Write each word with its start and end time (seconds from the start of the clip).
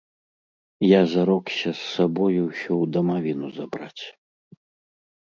Я 0.85 1.01
зарокся 1.13 1.69
з 1.81 1.91
сабою 1.93 2.33
ўсё 2.49 2.65
ў 2.65 2.85
дамавіну 2.99 3.47
забраць. 3.63 4.03